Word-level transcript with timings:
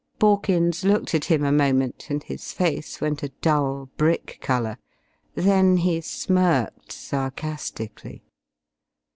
Borkins 0.17 0.83
looked 0.83 1.13
at 1.13 1.25
him 1.25 1.43
a 1.45 1.51
moment, 1.51 2.07
and 2.09 2.23
his 2.23 2.51
face 2.53 2.99
went 2.99 3.21
a 3.21 3.29
dull 3.43 3.87
brick 3.97 4.39
colour. 4.41 4.79
Then 5.35 5.77
he 5.77 6.01
smirked 6.01 6.91
sarcastically. 6.91 8.23